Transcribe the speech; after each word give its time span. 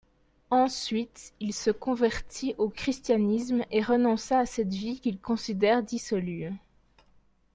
Ensuite, 0.49 1.31
il 1.39 1.53
se 1.53 1.69
convertit 1.69 2.55
au 2.57 2.69
christianisme 2.69 3.63
et 3.69 3.83
renonça 3.83 4.39
à 4.39 4.45
cette 4.47 4.73
vie 4.73 4.99
qu'il 4.99 5.19
considère 5.19 5.83
dissolue. 5.83 6.51